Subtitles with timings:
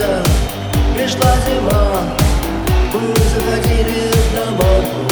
[0.00, 0.22] лето,
[0.96, 2.02] пришла зима
[2.92, 5.09] Мы заходили домой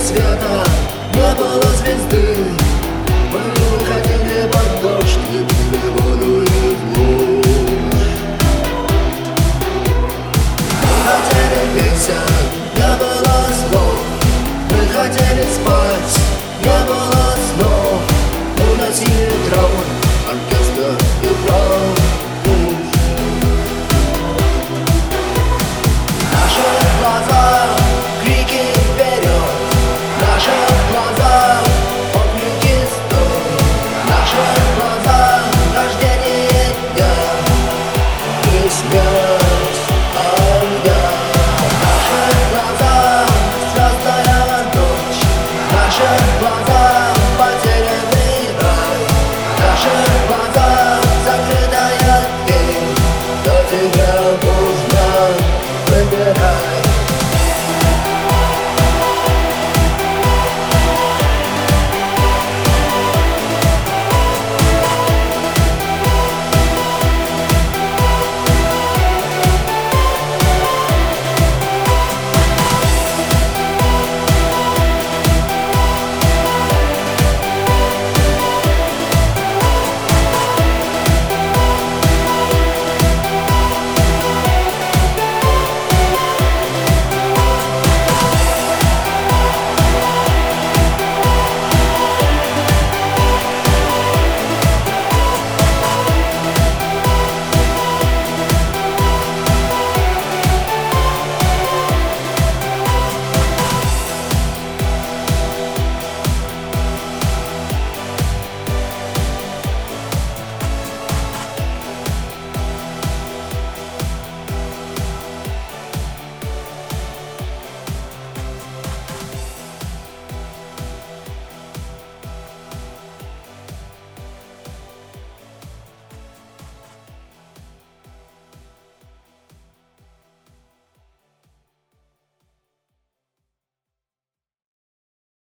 [0.00, 0.64] света
[1.14, 2.49] Не было звезды.